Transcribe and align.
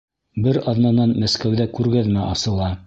Бер 0.47 0.57
аҙнанан 0.71 1.15
Мәскәүҙә 1.25 1.71
күргәҙмә 1.79 2.29
асыла. 2.37 2.77